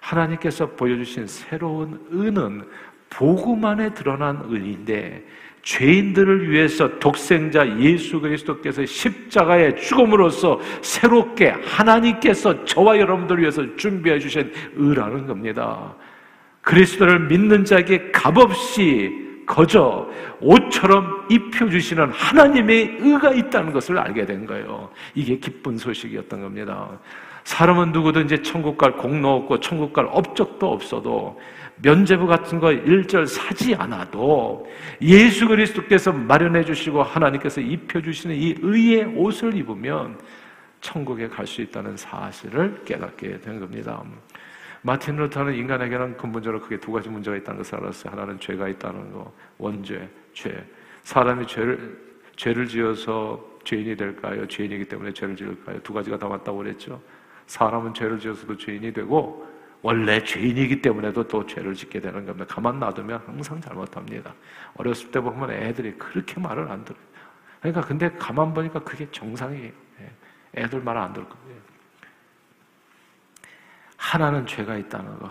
하나님께서 0.00 0.68
보여주신 0.72 1.26
새로운 1.26 1.98
의는 2.10 2.68
복음 3.08 3.64
안에 3.64 3.94
드러난 3.94 4.42
의인데 4.48 5.24
죄인들을 5.62 6.50
위해서 6.50 6.98
독생자 6.98 7.66
예수 7.78 8.20
그리스도께서 8.20 8.84
십자가의 8.84 9.76
죽음으로써 9.76 10.60
새롭게 10.82 11.50
하나님께서 11.50 12.64
저와 12.64 12.98
여러분들을 12.98 13.40
위해서 13.40 13.76
준비해 13.76 14.18
주신 14.18 14.52
의라는 14.74 15.26
겁니다. 15.26 15.94
그리스도를 16.62 17.26
믿는 17.26 17.64
자에게 17.64 18.10
값없이 18.12 19.20
거저 19.46 20.08
옷처럼 20.40 21.26
입혀주시는 21.30 22.10
하나님의 22.12 22.98
의가 23.00 23.32
있다는 23.32 23.72
것을 23.72 23.98
알게 23.98 24.24
된 24.24 24.46
거예요. 24.46 24.90
이게 25.14 25.36
기쁜 25.36 25.76
소식이었던 25.76 26.40
겁니다. 26.40 26.88
사람은 27.44 27.90
누구든지 27.90 28.42
천국 28.44 28.78
갈 28.78 28.92
공로 28.96 29.36
없고 29.36 29.60
천국 29.60 29.92
갈 29.92 30.06
업적도 30.10 30.72
없어도 30.72 31.40
면제부 31.82 32.26
같은 32.28 32.60
거 32.60 32.70
일절 32.70 33.26
사지 33.26 33.74
않아도 33.74 34.64
예수 35.00 35.48
그리스도께서 35.48 36.12
마련해 36.12 36.64
주시고 36.64 37.02
하나님께서 37.02 37.60
입혀 37.60 38.00
주시는 38.00 38.36
이 38.36 38.54
의의 38.62 39.04
옷을 39.16 39.56
입으면 39.56 40.18
천국에 40.80 41.28
갈 41.28 41.46
수 41.46 41.62
있다는 41.62 41.96
사실을 41.96 42.82
깨닫게 42.84 43.40
된 43.40 43.58
겁니다. 43.58 44.02
마틴 44.82 45.16
루터는 45.16 45.54
인간에게는 45.54 46.16
근본적으로 46.16 46.60
크게 46.60 46.78
두 46.80 46.90
가지 46.92 47.08
문제가 47.08 47.36
있다는 47.36 47.58
것을 47.58 47.76
알았어요. 47.78 48.12
하나는 48.12 48.38
죄가 48.40 48.68
있다는 48.68 49.12
거, 49.12 49.32
원죄, 49.58 50.08
죄. 50.32 50.64
사람이 51.02 51.46
죄를 51.46 52.12
죄를 52.36 52.66
지어서 52.66 53.58
죄인이 53.64 53.96
될까요? 53.96 54.46
죄인이기 54.48 54.86
때문에 54.86 55.12
죄를 55.12 55.36
지을까요? 55.36 55.80
두 55.82 55.92
가지가 55.92 56.18
다 56.18 56.26
맞다고 56.28 56.58
그랬죠. 56.58 57.00
사람은 57.46 57.94
죄를 57.94 58.18
지어서도 58.18 58.56
죄인이 58.56 58.92
되고 58.92 59.46
원래 59.82 60.22
죄인이기 60.22 60.80
때문에도 60.82 61.26
또 61.28 61.44
죄를 61.46 61.74
짓게 61.74 62.00
되는 62.00 62.24
겁니다. 62.24 62.46
가만 62.52 62.78
놔두면 62.80 63.22
항상 63.26 63.60
잘못합니다. 63.60 64.34
어렸을 64.76 65.10
때 65.10 65.20
보면 65.20 65.50
애들이 65.50 65.92
그렇게 65.94 66.40
말을 66.40 66.68
안 66.70 66.84
들어요. 66.84 67.02
그러니까 67.60 67.82
근데 67.82 68.10
가만 68.12 68.54
보니까 68.54 68.80
그게 68.80 69.08
정상이에요. 69.10 69.72
예. 70.00 70.62
애들 70.62 70.80
말 70.82 70.96
안 70.96 71.12
들을 71.12 71.28
거예요. 71.28 71.61
하나는 74.02 74.44
죄가 74.46 74.76
있다는 74.76 75.16
거. 75.20 75.30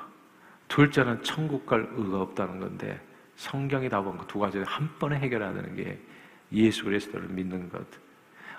둘째는 0.70 1.22
천국 1.24 1.66
갈 1.66 1.86
의가 1.94 2.22
없다는 2.22 2.62
건데 2.62 3.00
성경이 3.36 3.90
다본그두 3.90 4.40
가지를 4.40 4.66
한 4.66 4.90
번에 4.98 5.18
해결하는 5.18 5.76
게 5.76 6.00
예수 6.54 6.86
그리스도를 6.86 7.28
믿는 7.28 7.70
것. 7.70 7.82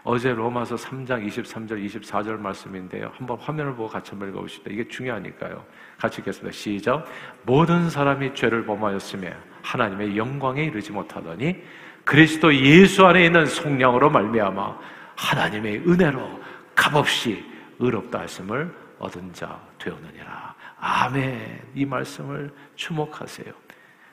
어제 0.04 0.34
로마서 0.34 0.74
3장 0.74 1.26
23절 1.26 1.86
24절 1.86 2.38
말씀인데요. 2.38 3.10
한번 3.14 3.38
화면을 3.38 3.74
보고 3.74 3.88
같이 3.88 4.10
한번 4.10 4.28
읽어보시다. 4.28 4.70
이게 4.70 4.86
중요하니까요. 4.86 5.64
같이 5.96 6.20
읽겠습니다. 6.20 6.52
시작. 6.52 7.06
모든 7.44 7.88
사람이 7.88 8.34
죄를 8.34 8.66
범하였으며 8.66 9.30
하나님의 9.62 10.16
영광에 10.18 10.64
이르지 10.64 10.92
못하더니 10.92 11.56
그리스도 12.04 12.54
예수 12.54 13.06
안에 13.06 13.24
있는 13.24 13.46
속량으로 13.46 14.10
말미암아 14.10 14.78
하나님의 15.16 15.88
은혜로 15.88 16.40
값없이 16.74 17.42
의롭다 17.78 18.20
하심을 18.20 18.81
얻은 19.02 19.32
자 19.32 19.60
되었느니라. 19.78 20.54
아멘. 20.78 21.60
이 21.74 21.84
말씀을 21.84 22.54
주목하세요. 22.76 23.52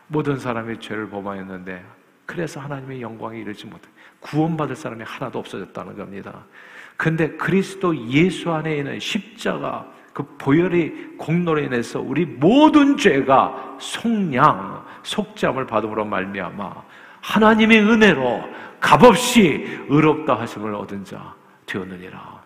모든 0.07 0.37
사람이 0.37 0.79
죄를 0.79 1.09
범하였는데 1.09 1.85
그래서 2.25 2.59
하나님의 2.59 3.01
영광에 3.01 3.39
이르지 3.39 3.67
못해 3.67 3.87
구원받을 4.19 4.75
사람이 4.75 5.03
하나도 5.03 5.39
없어졌다는 5.39 5.95
겁니다. 5.95 6.43
근데 6.97 7.29
그리스도 7.37 7.95
예수 8.09 8.51
안에 8.51 8.77
있는 8.77 8.99
십자가 8.99 9.87
그 10.11 10.23
보혈의 10.37 11.17
공로로 11.17 11.61
인해서 11.61 12.01
우리 12.01 12.25
모든 12.25 12.97
죄가 12.97 13.77
속량, 13.79 14.85
속죄함을 15.03 15.67
받음으로 15.67 16.03
말미암아 16.05 16.83
하나님의 17.21 17.79
은혜로 17.79 18.43
값없이 18.79 19.85
의롭다 19.87 20.39
하심을 20.39 20.73
얻은 20.73 21.03
자 21.05 21.33
되었느니라. 21.65 22.41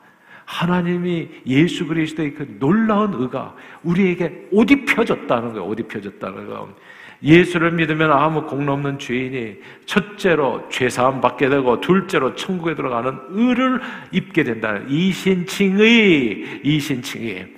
하나님이 0.53 1.29
예수 1.47 1.87
그리스도의 1.87 2.35
그 2.35 2.57
놀라운 2.59 3.13
의가 3.15 3.55
우리에게 3.81 4.49
옷 4.51 4.69
입혀졌다는 4.69 5.53
거예요. 5.53 5.65
옷 5.65 5.79
입혀졌다는 5.79 6.47
거. 6.47 6.69
예수를 7.23 7.71
믿으면 7.71 8.11
아무 8.11 8.45
공로 8.45 8.73
없는 8.73 8.99
죄인이 8.99 9.55
첫째로 9.85 10.67
죄사함 10.69 11.21
받게 11.21 11.49
되고 11.49 11.81
둘째로 11.81 12.35
천국에 12.35 12.75
들어가는 12.75 13.17
의를 13.29 13.81
입게 14.11 14.43
된다는 14.43 14.89
이신칭의 14.91 16.61
이신칭의 16.63 17.52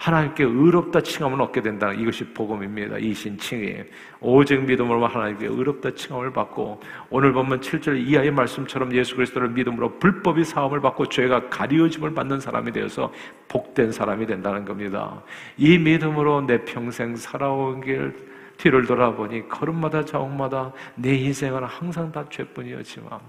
하나님께 0.00 0.44
의롭다 0.44 1.02
칭함을 1.02 1.42
얻게 1.42 1.60
된다는 1.60 2.00
이것이 2.00 2.24
복음입니다. 2.32 2.96
이신칭의 2.96 3.84
오직 4.20 4.64
믿음으로 4.64 5.06
하나님께 5.06 5.44
의롭다 5.46 5.90
칭함을 5.94 6.32
받고 6.32 6.80
오늘 7.10 7.34
보면 7.34 7.60
7절 7.60 8.08
이하의 8.08 8.30
말씀처럼 8.30 8.94
예수 8.94 9.14
그리스도를 9.14 9.50
믿음으로 9.50 9.98
불법이 9.98 10.42
사함을 10.42 10.80
받고 10.80 11.10
죄가 11.10 11.50
가리워짐을 11.50 12.14
받는 12.14 12.40
사람이 12.40 12.72
되어서 12.72 13.12
복된 13.48 13.92
사람이 13.92 14.24
된다는 14.24 14.64
겁니다. 14.64 15.22
이 15.58 15.76
믿음으로 15.76 16.46
내 16.46 16.64
평생 16.64 17.14
살아온 17.14 17.82
길 17.82 18.14
뒤를 18.56 18.86
돌아보니 18.86 19.48
걸음마다 19.50 20.06
자옥마다 20.06 20.72
내 20.94 21.14
인생은 21.14 21.64
항상 21.64 22.10
다 22.10 22.24
죄뿐이었지만 22.30 23.20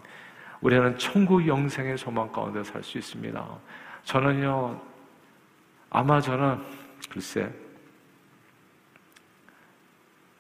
우리는 0.62 0.98
천국 0.98 1.46
영생의 1.46 1.98
소망 1.98 2.32
가운데 2.32 2.64
살 2.64 2.82
수 2.82 2.98
있습니다. 2.98 3.46
저는요, 4.04 4.80
아마 5.92 6.22
저는 6.22 6.64
글쎄 7.12 7.54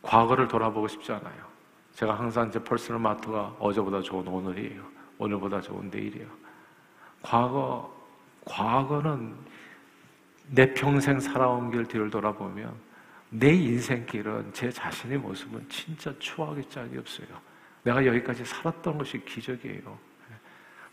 과거를 0.01 0.47
돌아보고 0.47 0.87
싶지 0.87 1.11
않아요. 1.11 1.51
제가 1.93 2.17
항상 2.17 2.47
이제 2.47 2.57
personal 2.63 2.99
motto가 3.01 3.57
어제보다 3.59 4.01
좋은 4.01 4.25
오늘이에요. 4.25 4.81
오늘보다 5.17 5.61
좋은 5.61 5.89
내일이에요. 5.89 6.27
과거, 7.21 7.93
과거는 8.45 9.35
내 10.47 10.73
평생 10.73 11.19
살아온 11.19 11.69
길 11.69 11.85
뒤를 11.85 12.09
돌아보면 12.09 12.73
내 13.29 13.53
인생길은 13.53 14.53
제 14.53 14.71
자신의 14.71 15.17
모습은 15.19 15.67
진짜 15.69 16.13
추악하기 16.17 16.67
짝이 16.69 16.97
없어요. 16.97 17.27
내가 17.83 18.03
여기까지 18.05 18.43
살았던 18.45 18.97
것이 18.97 19.23
기적이에요. 19.25 19.97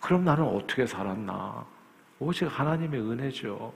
그럼 0.01 0.25
나는 0.25 0.45
어떻게 0.45 0.85
살았나? 0.85 1.65
오직 2.19 2.47
하나님의 2.47 3.01
은혜죠. 3.01 3.73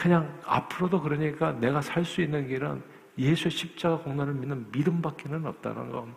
네. 0.00 0.02
그냥 0.02 0.40
앞으로도 0.46 1.02
그러니까 1.02 1.52
내가 1.52 1.80
살 1.82 2.04
수 2.04 2.22
있는 2.22 2.48
길은 2.48 2.82
예수 3.18 3.50
십자가 3.50 3.98
공로를 3.98 4.32
믿는 4.34 4.66
믿음밖에는 4.72 5.44
없다는 5.44 5.90
거. 5.90 6.08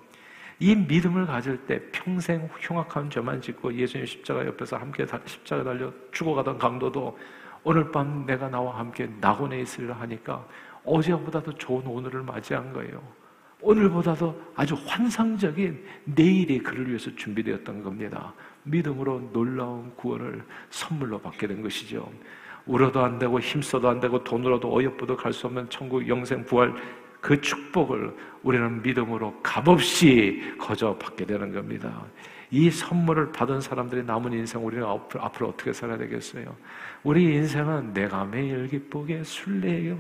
이 0.60 0.76
믿음을 0.76 1.26
가질 1.26 1.66
때 1.66 1.82
평생 1.92 2.50
흉악한 2.60 3.10
죄만 3.10 3.42
짓고 3.42 3.74
예수님 3.74 4.06
십자가 4.06 4.46
옆에서 4.46 4.78
함께 4.78 5.06
십자가 5.26 5.64
달려 5.64 5.92
죽어가던 6.12 6.58
강도도 6.58 7.18
오늘 7.64 7.92
밤 7.92 8.26
내가 8.26 8.48
나와 8.48 8.80
함께 8.80 9.10
낙원에 9.20 9.60
있으리라 9.62 9.96
하니까 9.96 10.48
어제보다도 10.86 11.56
좋은 11.56 11.86
오늘을 11.86 12.24
맞이한 12.24 12.72
거예요. 12.72 13.02
오늘보다도 13.62 14.54
아주 14.56 14.76
환상적인 14.86 15.86
내일이 16.06 16.60
그를 16.60 16.88
위해서 16.88 17.14
준비되었던 17.16 17.84
겁니다. 17.84 18.34
믿음으로 18.64 19.32
놀라운 19.34 19.94
구원을 19.96 20.44
선물로 20.70 21.20
받게 21.20 21.48
된 21.48 21.62
것이죠. 21.62 22.10
울어도 22.66 23.04
안 23.04 23.20
되고 23.20 23.40
힘써도 23.40 23.90
안 23.90 24.00
되고 24.00 24.24
돈으로도 24.24 24.74
어여쁘도 24.74 25.18
갈 25.18 25.34
수 25.34 25.48
없는 25.48 25.70
천국 25.70 26.08
영생 26.08 26.46
부활 26.46 26.74
그 27.20 27.40
축복을 27.40 28.14
우리는 28.44 28.82
믿음으로 28.82 29.34
값없이 29.42 30.42
거저 30.60 30.96
받게 30.98 31.26
되는 31.26 31.54
겁니다. 31.54 32.06
이 32.54 32.70
선물을 32.70 33.32
받은 33.32 33.62
사람들이 33.62 34.04
남은 34.04 34.32
인생 34.32 34.64
우리는 34.64 34.86
앞으로 34.86 35.50
어떻게 35.50 35.74
살아야 35.74 35.98
되겠어요? 35.98 36.56
우리 37.02 37.24
인생은 37.24 37.96
내가 37.96 38.26
매일 38.26 38.68
기쁘게 38.68 39.24
순례에 39.24 39.96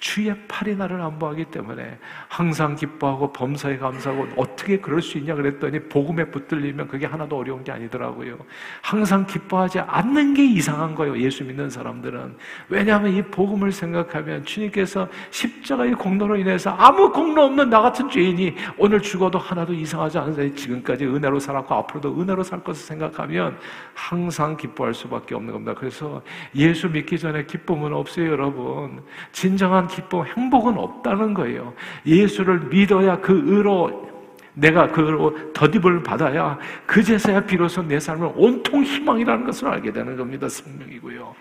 주의 0.00 0.36
팔이 0.48 0.74
나를 0.74 1.00
안보하기 1.00 1.44
때문에 1.46 1.98
항상 2.26 2.74
기뻐하고 2.74 3.32
범사에 3.32 3.78
감사하고 3.78 4.26
어떻게 4.36 4.80
그럴 4.80 5.00
수 5.00 5.18
있냐 5.18 5.36
그랬더니 5.36 5.78
복음에 5.84 6.24
붙들리면 6.24 6.88
그게 6.88 7.06
하나도 7.06 7.38
어려운 7.38 7.62
게 7.62 7.70
아니더라고요. 7.70 8.38
항상 8.82 9.24
기뻐하지 9.24 9.78
않는 9.78 10.34
게 10.34 10.44
이상한 10.44 10.96
거예요. 10.96 11.16
예수 11.18 11.44
믿는 11.44 11.70
사람들은 11.70 12.36
왜냐하면 12.70 13.12
이 13.12 13.22
복음을 13.22 13.70
생각하면 13.70 14.44
주님께서 14.44 15.08
십자가의 15.30 15.94
공로로 15.94 16.36
인해서 16.36 16.70
아무 16.70 17.12
공로 17.12 17.44
없는 17.44 17.70
나 17.70 17.80
같은 17.80 18.10
죄인이 18.10 18.52
오늘 18.76 19.00
죽어도 19.00 19.38
하나도 19.38 19.72
이상하지 19.72 20.18
않은 20.18 20.56
지금까지 20.56 21.06
은혜로 21.06 21.38
살 21.38 21.51
았고 21.56 21.74
앞으로도 21.74 22.20
은혜로 22.20 22.42
살 22.42 22.62
것을 22.62 22.84
생각하면 22.84 23.58
항상 23.94 24.56
기뻐할 24.56 24.94
수밖에 24.94 25.34
없는 25.34 25.52
겁니다. 25.52 25.74
그래서 25.74 26.22
예수 26.54 26.88
믿기 26.88 27.18
전에 27.18 27.44
기쁨은 27.44 27.92
없어요, 27.92 28.30
여러분. 28.30 29.02
진정한 29.32 29.86
기쁨, 29.86 30.24
행복은 30.24 30.76
없다는 30.78 31.34
거예요. 31.34 31.74
예수를 32.06 32.60
믿어야 32.68 33.20
그 33.20 33.42
의로 33.46 34.10
내가 34.54 34.86
그로 34.88 35.52
덧입을 35.52 36.02
받아야 36.02 36.58
그제서야 36.86 37.40
비로소 37.46 37.82
내 37.82 37.98
삶을 37.98 38.32
온통 38.36 38.82
희망이라는 38.84 39.46
것을 39.46 39.68
알게 39.68 39.92
되는 39.92 40.16
겁니다. 40.16 40.48
생명이고요. 40.48 41.34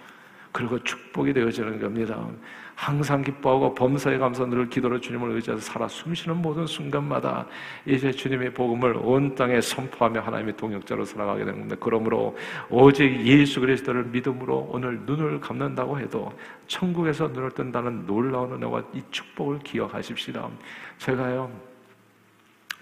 그리고 0.52 0.82
축복이 0.84 1.34
되어지는 1.34 1.80
겁니다. 1.80 2.28
항상 2.76 3.22
기뻐하고 3.22 3.76
범사에 3.76 4.18
감사 4.18 4.44
늘 4.46 4.68
기도로 4.68 5.00
주님을 5.00 5.32
의지해서 5.36 5.62
살아 5.62 5.88
숨쉬는 5.88 6.38
모든 6.38 6.66
순간마다 6.66 7.46
이제 7.86 8.12
주님의 8.12 8.54
복음을 8.54 8.98
온 8.98 9.36
땅에 9.36 9.62
선포하며 9.62 10.22
하나님의 10.22 10.58
동역자로 10.58 11.06
살아가게 11.06 11.46
되는 11.46 11.60
겁니다. 11.60 11.76
그러므로 11.80 12.36
오직 12.70 13.24
예수 13.24 13.60
그리스도를 13.60 14.06
믿음으로 14.06 14.70
오늘 14.72 15.00
눈을 15.02 15.40
감는다고 15.40 16.00
해도 16.00 16.34
천국에서 16.68 17.28
눈을 17.28 17.52
뜬다는 17.52 18.08
놀라운 18.08 18.54
은혜와 18.54 18.84
이 18.94 19.02
축복을 19.12 19.60
기억하십시다. 19.60 20.50
제가요 20.98 21.52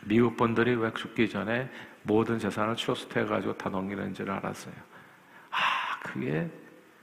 미국 0.06 0.38
분들이 0.38 0.76
왜 0.76 0.94
죽기 0.94 1.28
전에 1.28 1.70
모든 2.04 2.40
재산을 2.40 2.76
트러스트 2.76 3.20
해가지고 3.20 3.58
다 3.58 3.70
넘기는 3.70 4.14
줄 4.14 4.32
알았어요. 4.32 4.74
아 5.52 6.00
그게 6.04 6.50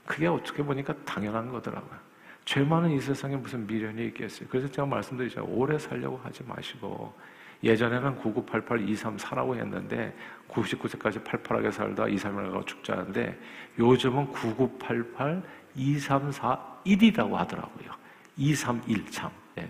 그게 0.07 0.25
어떻게 0.25 0.63
보니까 0.63 0.95
당연한 1.05 1.51
거더라고요. 1.51 1.99
죄 2.45 2.63
많은 2.63 2.91
이 2.91 2.99
세상에 2.99 3.35
무슨 3.35 3.67
미련이 3.67 4.05
있겠어요. 4.07 4.47
그래서 4.49 4.67
제가 4.69 4.87
말씀드리죠. 4.87 5.45
오래 5.49 5.77
살려고 5.77 6.17
하지 6.23 6.43
마시고 6.45 7.13
예전에는 7.61 8.15
9988 8.15 8.85
234라고 8.85 9.55
했는데 9.55 10.15
99세까지 10.49 11.23
팔팔하게 11.23 11.71
살다 11.71 12.07
2, 12.07 12.15
3일 12.15 12.51
가고 12.51 12.63
죽자는데 12.65 13.37
요즘은 13.77 14.27
9988 14.27 15.43
234 15.75 16.77
1이라고 16.85 17.33
하더라고요. 17.33 17.91
231 18.37 19.11
참. 19.11 19.29
예. 19.57 19.69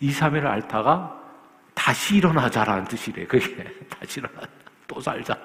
2, 0.00 0.10
3일을 0.10 0.46
앓다가 0.46 1.14
다시 1.74 2.16
일어나자라는 2.16 2.84
뜻이래. 2.84 3.26
그게 3.26 3.64
다시 3.88 4.18
일어나 4.18 4.40
또 4.88 5.00
살자. 5.00 5.38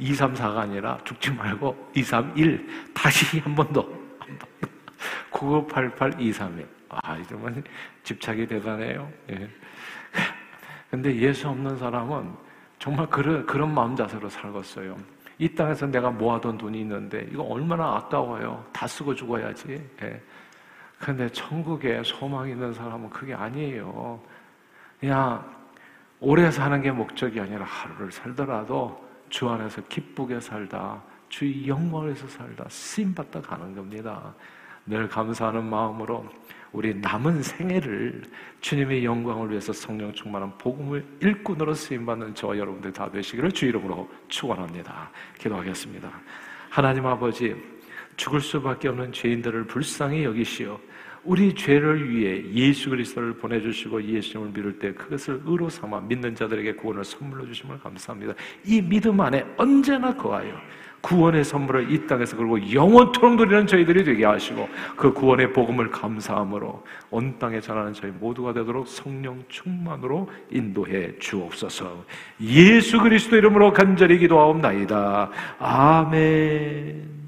2, 0.00 0.14
3, 0.14 0.34
4가 0.34 0.56
아니라 0.58 0.98
죽지 1.04 1.30
말고 1.32 1.90
2, 1.94 2.02
3, 2.02 2.32
1 2.36 2.92
다시 2.94 3.38
한 3.40 3.54
번 3.54 3.72
더. 3.72 3.86
9988-231. 5.30 6.66
아, 6.88 7.16
이러면 7.16 7.62
집착이 8.02 8.46
대단해요. 8.46 9.08
예. 9.30 9.48
근데 10.90 11.14
예수 11.16 11.48
없는 11.48 11.76
사람은 11.78 12.32
정말 12.78 13.06
그런, 13.08 13.46
그런 13.46 13.72
마음 13.72 13.94
자세로 13.94 14.28
살겠어요. 14.28 14.96
이 15.38 15.48
땅에서 15.54 15.86
내가 15.86 16.10
모아둔 16.10 16.58
돈이 16.58 16.80
있는데 16.80 17.26
이거 17.30 17.42
얼마나 17.44 17.96
아까워요. 17.96 18.64
다 18.72 18.86
쓰고 18.86 19.14
죽어야지. 19.14 19.80
예. 20.02 20.20
근데 20.98 21.28
천국에 21.30 22.02
소망 22.04 22.48
있는 22.48 22.72
사람은 22.72 23.08
그게 23.10 23.32
아니에요. 23.34 24.20
그냥 24.98 25.42
오래 26.18 26.50
사는 26.50 26.82
게 26.82 26.90
목적이 26.90 27.40
아니라 27.40 27.64
하루를 27.64 28.12
살더라도 28.12 29.09
주 29.30 29.48
안에서 29.48 29.80
기쁘게 29.88 30.40
살다, 30.40 31.02
주의 31.28 31.66
영광에서 31.66 32.28
살다, 32.28 32.66
쓰임받다 32.68 33.40
가는 33.40 33.74
겁니다. 33.74 34.34
늘 34.84 35.08
감사하는 35.08 35.64
마음으로 35.64 36.28
우리 36.72 36.94
남은 36.94 37.42
생애를 37.42 38.22
주님의 38.60 39.04
영광을 39.04 39.50
위해서 39.50 39.72
성령 39.72 40.12
충만한 40.12 40.56
복음을 40.58 41.04
일꾼으로 41.20 41.74
쓰임받는 41.74 42.34
저와 42.34 42.58
여러분들 42.58 42.92
다 42.92 43.10
되시기를 43.10 43.50
주 43.52 43.66
이름으로 43.66 44.08
축원합니다. 44.28 45.10
기도하겠습니다. 45.38 46.10
하나님 46.68 47.06
아버지, 47.06 47.56
죽을 48.16 48.40
수밖에 48.40 48.88
없는 48.88 49.12
죄인들을 49.12 49.66
불쌍히 49.66 50.24
여기시어 50.24 50.78
우리 51.24 51.54
죄를 51.54 52.08
위해 52.08 52.42
예수 52.52 52.90
그리스도를 52.90 53.34
보내주시고 53.34 54.02
예수님을 54.02 54.52
믿을 54.52 54.78
때 54.78 54.92
그것을 54.92 55.42
의로 55.44 55.68
삼아 55.68 56.00
믿는 56.00 56.34
자들에게 56.34 56.74
구원을 56.74 57.04
선물로 57.04 57.46
주심을 57.46 57.78
감사합니다. 57.80 58.34
이 58.64 58.80
믿음 58.80 59.20
안에 59.20 59.44
언제나 59.56 60.14
거하여 60.14 60.54
구원의 61.00 61.44
선물을 61.44 61.90
이 61.90 62.06
땅에서 62.06 62.36
그리고 62.36 62.72
영원토록 62.72 63.36
누리는 63.36 63.66
저희들이 63.66 64.04
되게 64.04 64.24
하시고 64.24 64.68
그 64.96 65.12
구원의 65.12 65.52
복음을 65.52 65.90
감사함으로 65.90 66.84
온 67.10 67.38
땅에 67.38 67.60
전하는 67.60 67.92
저희 67.92 68.10
모두가 68.10 68.52
되도록 68.52 68.86
성령 68.86 69.42
충만으로 69.48 70.28
인도해 70.50 71.18
주옵소서. 71.18 72.04
예수 72.42 73.00
그리스도 73.00 73.36
이름으로 73.36 73.72
간절히 73.72 74.18
기도하옵나이다. 74.18 75.30
아멘. 75.58 77.19